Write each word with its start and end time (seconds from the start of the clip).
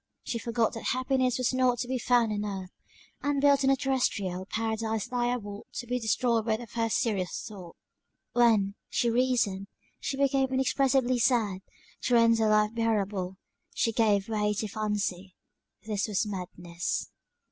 She 0.23 0.39
forgot 0.39 0.73
that 0.73 0.85
happiness 0.95 1.37
was 1.37 1.53
not 1.53 1.77
to 1.77 1.87
be 1.87 1.99
found 1.99 2.31
on 2.33 2.43
earth, 2.43 2.71
and 3.21 3.39
built 3.39 3.63
a 3.63 3.75
terrestrial 3.75 4.47
paradise 4.47 5.11
liable 5.11 5.67
to 5.73 5.85
be 5.85 5.99
destroyed 5.99 6.43
by 6.43 6.57
the 6.57 6.65
first 6.65 6.97
serious 6.97 7.39
thought: 7.47 7.75
when, 8.31 8.73
she 8.89 9.11
reasoned 9.11 9.67
she 9.99 10.17
became 10.17 10.49
inexpressibly 10.51 11.19
sad, 11.19 11.61
to 12.01 12.15
render 12.15 12.49
life 12.49 12.73
bearable 12.73 13.37
she 13.75 13.91
gave 13.91 14.27
way 14.27 14.55
to 14.55 14.67
fancy 14.67 15.35
this 15.85 16.07
was 16.07 16.25
madness. 16.25 17.07